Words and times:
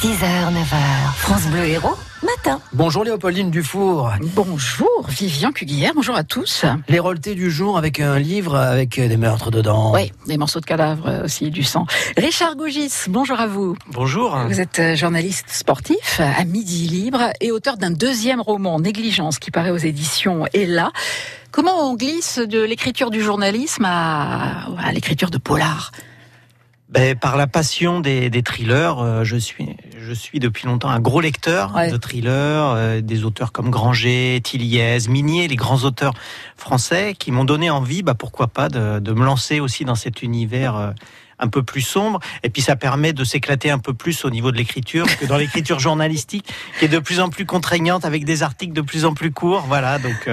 6h, 0.00 0.52
9h, 0.52 1.12
France 1.16 1.48
Bleu 1.48 1.64
Héros, 1.64 1.96
matin. 2.22 2.60
Bonjour 2.72 3.02
Léopoldine 3.02 3.50
Dufour. 3.50 4.12
Bonjour 4.36 5.04
Vivian 5.08 5.50
Cuguière, 5.50 5.90
bonjour 5.92 6.14
à 6.14 6.22
tous. 6.22 6.64
Les 6.88 7.00
du 7.34 7.50
jour 7.50 7.76
avec 7.76 7.98
un 7.98 8.16
livre 8.16 8.54
avec 8.54 9.00
des 9.00 9.16
meurtres 9.16 9.50
dedans. 9.50 9.92
Oui, 9.92 10.12
des 10.28 10.38
morceaux 10.38 10.60
de 10.60 10.66
cadavres 10.66 11.24
aussi, 11.24 11.50
du 11.50 11.64
sang. 11.64 11.84
Richard 12.16 12.54
Gougis, 12.54 13.08
bonjour 13.08 13.40
à 13.40 13.48
vous. 13.48 13.76
Bonjour. 13.88 14.38
Vous 14.46 14.60
êtes 14.60 14.78
euh, 14.78 14.94
journaliste 14.94 15.50
sportif 15.50 16.20
à 16.20 16.44
Midi 16.44 16.86
Libre 16.86 17.32
et 17.40 17.50
auteur 17.50 17.76
d'un 17.76 17.90
deuxième 17.90 18.40
roman, 18.40 18.78
Négligence, 18.78 19.40
qui 19.40 19.50
paraît 19.50 19.72
aux 19.72 19.78
éditions 19.78 20.44
Ella. 20.54 20.92
Comment 21.50 21.90
on 21.90 21.96
glisse 21.96 22.38
de 22.38 22.62
l'écriture 22.62 23.10
du 23.10 23.20
journalisme 23.20 23.84
à, 23.84 24.68
à 24.78 24.92
l'écriture 24.92 25.30
de 25.30 25.38
polar 25.38 25.90
ben, 26.88 27.14
par 27.14 27.36
la 27.36 27.46
passion 27.46 28.00
des, 28.00 28.30
des 28.30 28.42
thrillers, 28.42 28.98
euh, 28.98 29.22
je 29.22 29.36
suis 29.36 29.76
je 30.08 30.14
suis 30.14 30.38
depuis 30.38 30.66
longtemps 30.66 30.88
un 30.88 31.00
gros 31.00 31.20
lecteur 31.20 31.74
de 31.74 31.96
thrillers, 31.98 32.30
euh, 32.32 33.00
des 33.02 33.24
auteurs 33.24 33.52
comme 33.52 33.68
Granger, 33.68 34.40
Tilliez, 34.42 35.00
Minier, 35.06 35.48
les 35.48 35.56
grands 35.56 35.84
auteurs 35.84 36.14
français 36.56 37.14
qui 37.18 37.30
m'ont 37.30 37.44
donné 37.44 37.68
envie, 37.68 38.02
bah 38.02 38.14
pourquoi 38.14 38.46
pas, 38.46 38.70
de, 38.70 39.00
de, 39.00 39.12
me 39.12 39.24
lancer 39.24 39.60
aussi 39.60 39.84
dans 39.84 39.94
cet 39.94 40.22
univers. 40.22 40.76
Euh, 40.76 40.90
un 41.40 41.46
peu 41.46 41.62
plus 41.62 41.82
sombre, 41.82 42.18
et 42.42 42.50
puis 42.50 42.62
ça 42.62 42.74
permet 42.74 43.12
de 43.12 43.22
s'éclater 43.22 43.70
un 43.70 43.78
peu 43.78 43.94
plus 43.94 44.24
au 44.24 44.30
niveau 44.30 44.50
de 44.50 44.56
l'écriture 44.56 45.06
que 45.18 45.24
dans 45.24 45.36
l'écriture 45.36 45.78
journalistique, 45.88 46.52
qui 46.80 46.86
est 46.86 46.88
de 46.88 46.98
plus 46.98 47.20
en 47.20 47.28
plus 47.28 47.46
contraignante 47.46 48.04
avec 48.04 48.24
des 48.24 48.42
articles 48.42 48.72
de 48.72 48.80
plus 48.80 49.04
en 49.04 49.14
plus 49.14 49.30
courts. 49.30 49.64
Voilà, 49.68 50.00
donc 50.00 50.28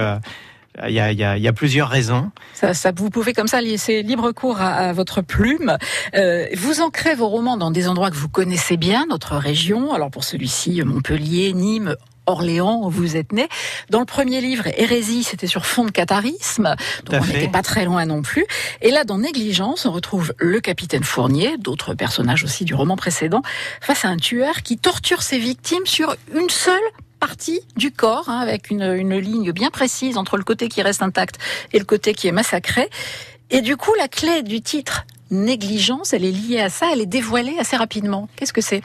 il 0.86 0.94
y, 0.94 1.00
a, 1.00 1.12
il, 1.12 1.18
y 1.18 1.24
a, 1.24 1.36
il 1.36 1.42
y 1.42 1.48
a, 1.48 1.52
plusieurs 1.52 1.88
raisons. 1.88 2.30
Ça, 2.54 2.74
ça, 2.74 2.92
vous 2.94 3.10
pouvez 3.10 3.32
comme 3.32 3.48
ça 3.48 3.60
laisser 3.60 4.02
libre 4.02 4.32
cours 4.32 4.60
à, 4.60 4.74
à 4.74 4.92
votre 4.92 5.22
plume. 5.22 5.78
Euh, 6.14 6.46
vous 6.56 6.80
ancrez 6.80 7.14
vos 7.14 7.28
romans 7.28 7.56
dans 7.56 7.70
des 7.70 7.88
endroits 7.88 8.10
que 8.10 8.16
vous 8.16 8.28
connaissez 8.28 8.76
bien, 8.76 9.06
notre 9.08 9.36
région. 9.36 9.92
Alors 9.92 10.10
pour 10.10 10.24
celui-ci, 10.24 10.82
Montpellier, 10.84 11.52
Nîmes, 11.52 11.96
Orléans, 12.26 12.82
où 12.84 12.90
vous 12.90 13.16
êtes 13.16 13.32
né. 13.32 13.48
Dans 13.90 14.00
le 14.00 14.04
premier 14.04 14.40
livre, 14.40 14.64
Hérésie, 14.76 15.22
c'était 15.22 15.46
sur 15.46 15.64
fond 15.64 15.84
de 15.84 15.90
catharisme, 15.90 16.74
donc 17.04 17.22
on 17.22 17.26
n'était 17.26 17.48
pas 17.48 17.62
très 17.62 17.84
loin 17.84 18.04
non 18.04 18.22
plus. 18.22 18.44
Et 18.82 18.90
là, 18.90 19.04
dans 19.04 19.18
Négligence, 19.18 19.86
on 19.86 19.92
retrouve 19.92 20.34
le 20.38 20.60
capitaine 20.60 21.04
Fournier, 21.04 21.56
d'autres 21.58 21.94
personnages 21.94 22.44
aussi 22.44 22.64
du 22.64 22.74
roman 22.74 22.96
précédent, 22.96 23.42
face 23.80 24.04
à 24.04 24.08
un 24.08 24.16
tueur 24.16 24.62
qui 24.62 24.76
torture 24.76 25.22
ses 25.22 25.38
victimes 25.38 25.86
sur 25.86 26.16
une 26.34 26.50
seule 26.50 26.74
partie 27.18 27.60
du 27.76 27.90
corps, 27.92 28.28
hein, 28.28 28.40
avec 28.40 28.70
une, 28.70 28.82
une 28.82 29.18
ligne 29.18 29.52
bien 29.52 29.70
précise 29.70 30.16
entre 30.16 30.36
le 30.36 30.44
côté 30.44 30.68
qui 30.68 30.82
reste 30.82 31.02
intact 31.02 31.38
et 31.72 31.78
le 31.78 31.84
côté 31.84 32.14
qui 32.14 32.28
est 32.28 32.32
massacré. 32.32 32.88
Et 33.50 33.60
du 33.60 33.76
coup, 33.76 33.94
la 33.98 34.08
clé 34.08 34.42
du 34.42 34.60
titre 34.60 35.06
négligence, 35.30 36.12
elle 36.12 36.24
est 36.24 36.30
liée 36.30 36.60
à 36.60 36.70
ça, 36.70 36.86
elle 36.92 37.00
est 37.00 37.06
dévoilée 37.06 37.56
assez 37.58 37.76
rapidement. 37.76 38.28
Qu'est-ce 38.36 38.52
que 38.52 38.60
c'est? 38.60 38.82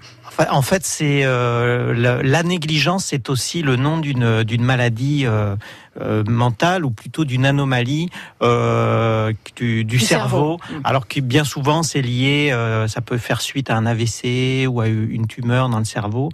En 0.49 0.61
fait, 0.61 0.85
c'est 0.85 1.21
euh, 1.23 1.93
la, 1.93 2.23
la, 2.23 2.43
négligence, 2.43 3.05
c'est 3.05 3.29
aussi 3.29 3.61
le 3.61 3.75
nom 3.75 3.99
d'une 3.99 4.43
d'une 4.43 4.63
maladie 4.63 5.25
euh, 5.25 5.55
euh, 5.99 6.23
mentale 6.27 6.83
ou 6.83 6.89
plutôt 6.89 7.25
d'une 7.25 7.45
anomalie 7.45 8.09
du, 8.41 9.35
du, 9.55 9.85
du, 9.85 9.99
cerveau. 9.99 10.57
cerveau. 10.57 10.79
Mm. 10.79 10.81
Alors 10.83 11.07
que 11.07 11.19
bien 11.19 11.43
souvent, 11.43 11.83
c'est 11.83 12.02
lié, 12.02 12.55
ça 12.87 13.02
peut 13.02 13.17
faire 13.17 13.41
suite 13.41 13.69
à 13.69 13.75
un 13.75 13.85
AVC 13.85 14.67
ou 14.67 14.81
à 14.81 14.87
une 14.87 15.27
tumeur 15.27 15.69
dans 15.69 15.79
le 15.79 15.85
cerveau 15.85 16.29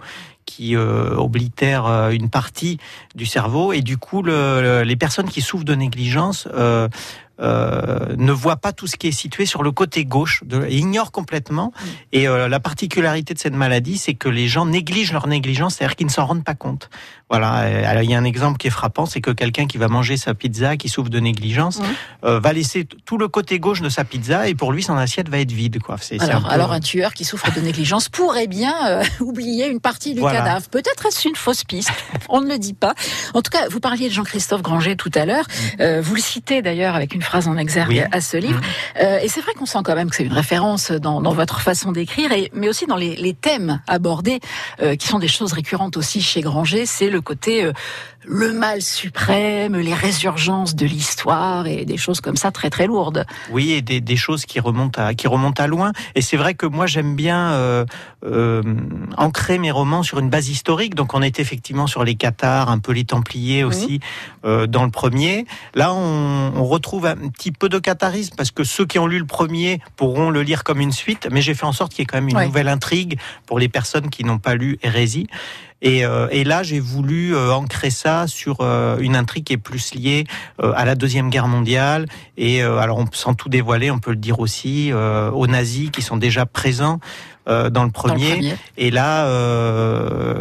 qui 0.48 0.74
euh, 0.74 1.14
oblitère 1.14 1.84
euh, 1.84 2.10
une 2.10 2.30
partie 2.30 2.78
du 3.14 3.26
cerveau. 3.26 3.74
Et 3.74 3.82
du 3.82 3.98
coup 3.98 4.22
le, 4.22 4.62
le, 4.62 4.82
les 4.82 4.96
personnes 4.96 5.28
qui 5.28 5.42
souffrent 5.42 5.66
de 5.66 5.74
négligence 5.74 6.48
euh, 6.54 6.88
euh, 7.40 8.14
ne 8.16 8.32
voit 8.32 8.56
pas 8.56 8.72
tout 8.72 8.86
ce 8.86 8.96
qui 8.96 9.08
est 9.08 9.12
situé 9.12 9.46
sur 9.46 9.62
le 9.62 9.70
côté 9.70 10.04
gauche, 10.04 10.42
de, 10.44 10.64
et 10.64 10.76
ignore 10.76 11.12
complètement. 11.12 11.72
Mm. 11.72 11.86
Et 12.12 12.28
euh, 12.28 12.48
la 12.48 12.60
particularité 12.60 13.34
de 13.34 13.38
cette 13.38 13.54
maladie, 13.54 13.98
c'est 13.98 14.14
que 14.14 14.28
les 14.28 14.48
gens 14.48 14.66
négligent 14.66 15.12
leur 15.12 15.26
négligence, 15.26 15.76
c'est-à-dire 15.76 15.96
qu'ils 15.96 16.06
ne 16.06 16.12
s'en 16.12 16.26
rendent 16.26 16.44
pas 16.44 16.54
compte. 16.54 16.90
Voilà. 17.30 17.50
Alors, 17.50 18.02
il 18.02 18.10
y 18.10 18.14
a 18.14 18.18
un 18.18 18.24
exemple 18.24 18.56
qui 18.56 18.68
est 18.68 18.70
frappant, 18.70 19.04
c'est 19.04 19.20
que 19.20 19.30
quelqu'un 19.30 19.66
qui 19.66 19.76
va 19.76 19.88
manger 19.88 20.16
sa 20.16 20.34
pizza, 20.34 20.76
qui 20.76 20.88
souffre 20.88 21.10
de 21.10 21.20
négligence, 21.20 21.80
euh, 22.24 22.40
va 22.40 22.52
laisser 22.52 22.86
tout 23.04 23.18
le 23.18 23.28
côté 23.28 23.58
gauche 23.58 23.82
de 23.82 23.88
sa 23.90 24.04
pizza 24.04 24.48
et 24.48 24.54
pour 24.54 24.72
lui, 24.72 24.82
son 24.82 24.96
assiette 24.96 25.28
va 25.28 25.38
être 25.38 25.52
vide. 25.52 25.80
Quoi. 25.82 25.96
C'est, 26.00 26.20
alors, 26.22 26.36
un 26.36 26.48
peu... 26.48 26.54
alors, 26.54 26.72
un 26.72 26.80
tueur 26.80 27.12
qui 27.12 27.24
souffre 27.24 27.52
de 27.54 27.60
négligence 27.60 28.08
pourrait 28.08 28.46
bien 28.46 28.74
euh, 28.88 29.04
oublier 29.20 29.68
une 29.68 29.80
partie 29.80 30.14
du 30.14 30.20
voilà. 30.20 30.38
cadavre. 30.38 30.68
Peut-être 30.68 31.06
est-ce 31.06 31.28
une 31.28 31.36
fausse 31.36 31.64
piste. 31.64 31.90
On 32.30 32.40
ne 32.40 32.48
le 32.48 32.58
dit 32.58 32.72
pas. 32.72 32.94
En 33.34 33.42
tout 33.42 33.50
cas, 33.50 33.68
vous 33.68 33.80
parliez 33.80 34.08
de 34.08 34.14
Jean-Christophe 34.14 34.62
Granger 34.62 34.96
tout 34.96 35.12
à 35.14 35.26
l'heure. 35.26 35.44
Mm. 35.44 35.80
Euh, 35.80 36.00
vous 36.00 36.14
le 36.14 36.22
citez 36.22 36.62
d'ailleurs 36.62 36.94
avec 36.94 37.14
une 37.14 37.22
phrase 37.28 37.46
en 37.46 37.56
exergue 37.56 38.02
oui. 38.04 38.18
à 38.18 38.20
ce 38.20 38.36
livre. 38.36 38.60
Mmh. 38.60 39.02
Euh, 39.02 39.24
et 39.24 39.28
c'est 39.28 39.42
vrai 39.44 39.52
qu'on 39.54 39.66
sent 39.66 39.80
quand 39.84 39.94
même 39.94 40.10
que 40.10 40.16
c'est 40.16 40.24
une 40.24 40.32
référence 40.32 40.90
dans, 40.90 41.20
dans 41.20 41.34
votre 41.42 41.60
façon 41.60 41.92
d'écrire, 41.92 42.32
et, 42.32 42.50
mais 42.54 42.68
aussi 42.68 42.86
dans 42.86 42.96
les, 42.96 43.16
les 43.16 43.34
thèmes 43.34 43.80
abordés, 43.86 44.40
euh, 44.82 44.96
qui 44.96 45.06
sont 45.06 45.18
des 45.18 45.28
choses 45.28 45.52
récurrentes 45.52 45.96
aussi 45.96 46.20
chez 46.22 46.40
Granger. 46.40 46.86
C'est 46.86 47.10
le 47.10 47.20
côté 47.20 47.64
euh, 47.64 47.72
le 48.28 48.52
mal 48.52 48.82
suprême, 48.82 49.74
les 49.74 49.94
résurgences 49.94 50.76
de 50.76 50.84
l'histoire 50.84 51.66
et 51.66 51.86
des 51.86 51.96
choses 51.96 52.20
comme 52.20 52.36
ça 52.36 52.50
très 52.50 52.68
très 52.68 52.86
lourdes. 52.86 53.24
Oui, 53.50 53.72
et 53.72 53.80
des, 53.80 54.00
des 54.02 54.16
choses 54.16 54.44
qui 54.44 54.60
remontent 54.60 55.00
à 55.00 55.14
qui 55.14 55.26
remontent 55.26 55.62
à 55.62 55.66
loin. 55.66 55.92
Et 56.14 56.20
c'est 56.20 56.36
vrai 56.36 56.54
que 56.54 56.66
moi 56.66 56.86
j'aime 56.86 57.16
bien 57.16 57.52
euh, 57.52 57.86
euh, 58.26 58.62
ancrer 59.16 59.58
mes 59.58 59.70
romans 59.70 60.02
sur 60.02 60.18
une 60.18 60.28
base 60.28 60.50
historique. 60.50 60.94
Donc 60.94 61.14
on 61.14 61.22
est 61.22 61.40
effectivement 61.40 61.86
sur 61.86 62.04
les 62.04 62.16
Cathares, 62.16 62.70
un 62.70 62.78
peu 62.78 62.92
les 62.92 63.04
Templiers 63.04 63.64
aussi 63.64 63.96
mmh. 63.98 64.46
euh, 64.46 64.66
dans 64.66 64.84
le 64.84 64.90
premier. 64.90 65.46
Là 65.74 65.94
on, 65.94 66.52
on, 66.54 66.64
retrouve 66.64 67.06
un 67.06 67.16
petit 67.16 67.50
peu 67.50 67.70
de 67.70 67.78
catharisme 67.78 68.34
parce 68.36 68.50
que 68.50 68.62
ceux 68.62 68.84
qui 68.84 68.98
ont 68.98 69.06
lu 69.06 69.18
le 69.18 69.26
premier 69.26 69.80
pourront 69.96 70.28
le 70.28 70.42
lire 70.42 70.64
comme 70.64 70.80
une 70.80 70.92
suite. 70.92 71.28
Mais 71.32 71.40
j'ai 71.40 71.54
fait 71.54 71.64
en 71.64 71.72
sorte 71.72 71.92
qu'il 71.92 72.00
y 72.00 72.04
ait 72.04 72.06
quand 72.06 72.18
même 72.18 72.28
une 72.28 72.36
ouais. 72.36 72.46
nouvelle 72.46 72.68
intrigue 72.68 73.18
pour 73.46 73.58
les 73.58 73.70
personnes 73.70 74.10
qui 74.10 74.24
n'ont 74.24 74.38
pas 74.38 74.54
lu 74.54 74.78
Hérésie. 74.82 75.28
Et, 75.80 76.04
euh, 76.04 76.28
et 76.30 76.44
là, 76.44 76.62
j'ai 76.62 76.80
voulu 76.80 77.34
euh, 77.34 77.52
ancrer 77.52 77.90
ça 77.90 78.26
sur 78.26 78.58
euh, 78.60 78.98
une 78.98 79.14
intrigue 79.14 79.44
qui 79.44 79.52
est 79.52 79.58
plus 79.58 79.94
liée 79.94 80.24
euh, 80.60 80.72
à 80.76 80.84
la 80.84 80.94
deuxième 80.94 81.30
guerre 81.30 81.48
mondiale. 81.48 82.06
Et 82.36 82.62
euh, 82.62 82.78
alors, 82.78 82.98
on, 82.98 83.06
sans 83.12 83.34
tout 83.34 83.48
dévoiler, 83.48 83.90
on 83.90 83.98
peut 83.98 84.10
le 84.10 84.16
dire 84.16 84.40
aussi 84.40 84.90
euh, 84.92 85.30
aux 85.30 85.46
nazis 85.46 85.90
qui 85.90 86.02
sont 86.02 86.16
déjà 86.16 86.46
présents 86.46 86.98
euh, 87.48 87.70
dans 87.70 87.84
le 87.84 87.90
premier. 87.90 88.28
Dans 88.28 88.28
le 88.28 88.36
premier. 88.36 88.54
Et 88.76 88.90
là, 88.90 89.26
euh, 89.26 90.37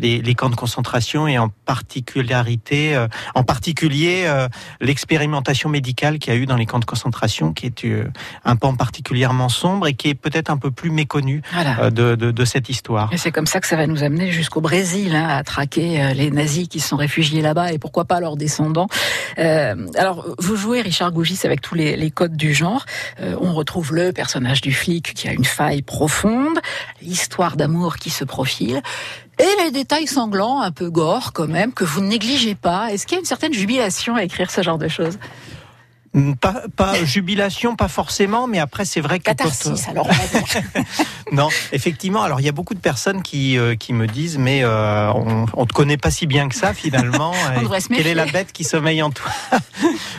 les, 0.00 0.20
les, 0.20 0.34
camps 0.34 0.50
de 0.50 0.56
concentration 0.56 1.28
et 1.28 1.38
en 1.38 1.48
particularité, 1.48 2.94
euh, 2.94 3.06
en 3.34 3.42
particulier 3.42 4.24
euh, 4.26 4.48
l'expérimentation 4.80 5.68
médicale 5.68 6.18
qu'il 6.18 6.32
y 6.32 6.36
a 6.36 6.38
eu 6.38 6.46
dans 6.46 6.56
les 6.56 6.66
camps 6.66 6.78
de 6.78 6.84
concentration, 6.84 7.52
qui 7.52 7.66
est 7.66 7.84
euh, 7.84 8.10
un 8.44 8.56
pan 8.56 8.74
particulièrement 8.74 9.48
sombre 9.48 9.86
et 9.86 9.94
qui 9.94 10.08
est 10.08 10.14
peut-être 10.14 10.50
un 10.50 10.56
peu 10.56 10.70
plus 10.70 10.90
méconnu 10.90 11.42
voilà. 11.52 11.80
Euh, 11.80 11.90
de, 11.90 12.14
de, 12.14 12.30
de, 12.30 12.44
cette 12.44 12.68
histoire. 12.68 13.12
Et 13.12 13.18
c'est 13.18 13.32
comme 13.32 13.46
ça 13.46 13.60
que 13.60 13.66
ça 13.66 13.76
va 13.76 13.86
nous 13.86 14.02
amener 14.02 14.30
jusqu'au 14.32 14.60
Brésil, 14.60 15.14
hein, 15.14 15.28
à 15.28 15.42
traquer 15.44 16.14
les 16.14 16.30
nazis 16.30 16.68
qui 16.68 16.80
sont 16.80 16.96
réfugiés 16.96 17.42
là-bas 17.42 17.72
et 17.72 17.78
pourquoi 17.78 18.04
pas 18.04 18.20
leurs 18.20 18.36
descendants. 18.36 18.88
alors, 19.36 20.26
vous 20.38 20.56
jouez 20.56 20.80
Richard 20.80 21.12
Gougis 21.12 21.40
avec 21.44 21.60
tous 21.60 21.74
les, 21.74 21.96
les 21.96 22.10
codes 22.10 22.36
du 22.36 22.54
genre. 22.54 22.84
on 23.20 23.52
retrouve 23.54 23.94
le 23.94 24.12
personnage 24.12 24.60
du 24.60 24.72
flic 24.72 25.14
qui 25.14 25.28
a 25.28 25.32
une 25.32 25.44
faille 25.44 25.82
profonde 25.82 26.58
l'histoire 27.02 27.56
d'amour 27.56 27.96
qui 27.96 28.10
se 28.10 28.24
profile, 28.24 28.82
et 29.40 29.64
les 29.64 29.70
détails 29.70 30.06
sanglants, 30.06 30.60
un 30.60 30.70
peu 30.70 30.90
gore 30.90 31.32
quand 31.32 31.48
même, 31.48 31.72
que 31.72 31.84
vous 31.84 32.00
ne 32.00 32.08
négligez 32.08 32.54
pas. 32.54 32.92
Est-ce 32.92 33.06
qu'il 33.06 33.16
y 33.16 33.18
a 33.18 33.20
une 33.20 33.26
certaine 33.26 33.54
jubilation 33.54 34.16
à 34.16 34.22
écrire 34.22 34.50
ce 34.50 34.62
genre 34.62 34.78
de 34.78 34.88
choses 34.88 35.18
pas, 36.40 36.62
pas 36.74 36.94
jubilation, 37.04 37.76
pas 37.76 37.88
forcément, 37.88 38.46
mais 38.46 38.58
après 38.58 38.84
c'est 38.84 39.00
vrai 39.00 39.18
que 39.18 39.24
catharsis. 39.24 39.84
Quand... 39.84 39.90
Alors 39.90 40.08
non, 41.32 41.48
effectivement. 41.72 42.22
Alors 42.22 42.40
il 42.40 42.46
y 42.46 42.48
a 42.48 42.52
beaucoup 42.52 42.74
de 42.74 42.80
personnes 42.80 43.22
qui 43.22 43.56
euh, 43.56 43.76
qui 43.76 43.92
me 43.92 44.06
disent 44.06 44.38
mais 44.38 44.64
euh, 44.64 45.12
on, 45.12 45.46
on 45.54 45.66
te 45.66 45.72
connaît 45.72 45.96
pas 45.96 46.10
si 46.10 46.26
bien 46.26 46.48
que 46.48 46.54
ça 46.54 46.74
finalement. 46.74 47.32
Quelle 47.88 48.06
est 48.06 48.14
la 48.14 48.26
bête 48.26 48.52
qui 48.52 48.64
sommeille 48.64 49.02
en 49.02 49.10
toi? 49.10 49.30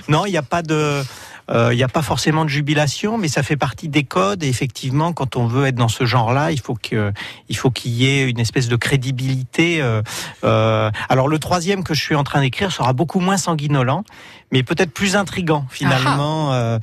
Non, 0.08 0.26
il 0.26 0.32
n'y 0.32 0.38
a 0.38 0.44
pas 0.44 0.62
de 0.62 1.04
il 1.50 1.56
euh, 1.56 1.76
n'y 1.76 1.84
a 1.84 1.88
pas 1.88 2.02
forcément 2.02 2.46
de 2.46 2.50
jubilation, 2.50 3.18
mais 3.18 3.28
ça 3.28 3.44
fait 3.44 3.58
partie 3.58 3.90
des 3.90 4.04
codes. 4.04 4.44
Et 4.44 4.48
effectivement, 4.48 5.14
quand 5.14 5.36
on 5.36 5.48
veut 5.48 5.66
être 5.68 5.76
dans 5.76 5.88
ce 5.88 6.06
genre-là, 6.06 6.52
il 6.52 6.60
faut 6.60 6.76
que 6.76 7.12
il 7.50 7.58
faut 7.58 7.72
qu'il 7.72 7.92
y 7.92 8.08
ait 8.08 8.30
une 8.30 8.40
espèce 8.40 8.68
de 8.68 8.76
crédibilité. 8.76 9.82
Euh, 9.82 10.02
euh, 10.44 10.92
alors 11.10 11.28
le 11.28 11.40
troisième 11.40 11.84
que 11.84 11.94
je 11.94 12.02
suis 12.02 12.16
en 12.16 12.24
train 12.24 12.42
d'écrire 12.42 12.72
sera 12.72 12.94
beaucoup 12.94 13.20
moins 13.20 13.38
sanguinolent, 13.38 14.04
mais 14.52 14.64
peut-être 14.64 14.92
plus 14.92 15.16
intrigant 15.16 15.66
finalement 15.70 16.54
euh, 16.54 16.78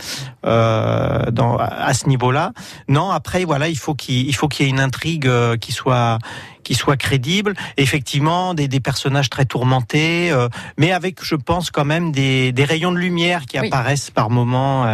euh, 0.47 1.31
dans, 1.31 1.57
à 1.57 1.95
ce 1.95 2.09
niveau-là. 2.09 2.53
Non, 2.89 3.11
après 3.11 3.45
voilà, 3.45 3.69
il 3.69 3.79
faut 3.79 3.95
qu'il 3.95 4.27
il 4.27 4.35
faut 4.35 4.49
qu'il 4.49 4.67
y 4.67 4.69
ait 4.69 4.73
une 4.73 4.81
intrigue 4.81 5.27
euh, 5.27 5.57
qui 5.57 5.73
soit 5.73 6.19
qui 6.69 6.75
soit 6.75 6.99
crédible. 6.99 7.55
Effectivement, 7.79 8.53
des, 8.53 8.69
des 8.69 8.81
personnages 8.81 9.31
très 9.31 9.47
tourmentés, 9.47 10.31
euh, 10.31 10.51
mais 10.77 10.93
avec, 10.93 11.25
je 11.25 11.35
pense, 11.35 11.71
quand 11.71 11.87
même 11.87 12.13
des, 12.13 12.53
des 12.53 12.65
rayons 12.67 12.93
de 12.93 12.99
lumière 12.99 13.47
qui 13.47 13.59
oui. 13.59 13.69
apparaissent 13.69 14.11
par 14.11 14.29
moments. 14.29 14.85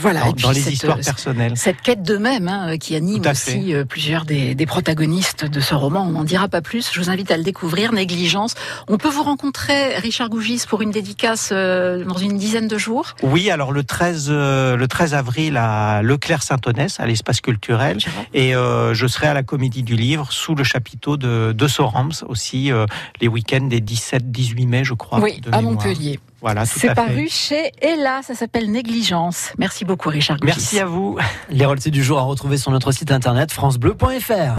Euh, 0.00 0.02
Voilà, 0.02 0.20
dans, 0.20 0.30
et 0.30 0.32
puis 0.32 0.42
dans 0.44 0.50
les 0.52 0.60
cette, 0.60 0.72
histoires 0.72 0.98
euh, 0.98 1.02
personnelles. 1.02 1.52
Cette 1.56 1.80
quête 1.82 2.02
d'eux-mêmes 2.02 2.48
hein, 2.48 2.78
qui 2.78 2.94
anime 2.96 3.22
aussi 3.26 3.74
euh, 3.74 3.84
plusieurs 3.84 4.24
des, 4.24 4.54
des 4.54 4.66
protagonistes 4.66 5.44
de 5.44 5.60
ce 5.60 5.74
roman. 5.74 6.06
On 6.06 6.12
n'en 6.12 6.24
dira 6.24 6.48
pas 6.48 6.62
plus. 6.62 6.90
Je 6.92 7.00
vous 7.00 7.10
invite 7.10 7.30
à 7.30 7.36
le 7.36 7.42
découvrir. 7.42 7.92
Négligence. 7.92 8.54
On 8.88 8.96
peut 8.98 9.08
vous 9.08 9.22
rencontrer, 9.22 9.96
Richard 9.96 10.28
Gougis, 10.28 10.62
pour 10.68 10.82
une 10.82 10.90
dédicace 10.90 11.50
euh, 11.52 12.04
dans 12.04 12.16
une 12.16 12.38
dizaine 12.38 12.68
de 12.68 12.78
jours? 12.78 13.14
Oui, 13.22 13.50
alors 13.50 13.72
le 13.72 13.84
13, 13.84 14.28
euh, 14.30 14.76
le 14.76 14.88
13 14.88 15.14
avril 15.14 15.56
à 15.56 16.02
Leclerc-Saint-Onès, 16.02 17.00
à 17.00 17.06
l'espace 17.06 17.40
culturel. 17.40 17.98
Et 18.34 18.54
euh, 18.54 18.94
je 18.94 19.06
serai 19.06 19.26
à 19.26 19.34
la 19.34 19.42
Comédie 19.42 19.82
du 19.82 19.96
Livre 19.96 20.32
sous 20.32 20.54
le 20.54 20.64
chapiteau 20.64 21.16
de, 21.16 21.52
de 21.52 21.68
Sorams 21.68 22.12
aussi 22.26 22.72
euh, 22.72 22.86
les 23.20 23.28
week-ends 23.28 23.66
des 23.66 23.80
17-18 23.80 24.68
mai, 24.68 24.84
je 24.84 24.94
crois. 24.94 25.20
Oui, 25.20 25.40
de 25.40 25.52
à. 25.52 25.60
Montpellier. 25.60 26.18
Voilà, 26.40 26.64
C'est 26.64 26.94
paru 26.94 27.28
chez 27.28 27.70
Ella. 27.82 28.22
Ça 28.22 28.34
s'appelle 28.34 28.70
Négligence. 28.70 29.52
Merci 29.58 29.84
beaucoup, 29.84 29.89
Richard. 30.10 30.38
Merci 30.42 30.78
à 30.80 30.86
vous. 30.86 31.18
Les 31.50 31.64
rôles 31.64 31.78
du 31.78 32.02
jour 32.02 32.18
à 32.18 32.22
retrouver 32.22 32.56
sur 32.58 32.70
notre 32.70 32.92
site 32.92 33.12
internet 33.12 33.52
francebleu.fr. 33.52 34.48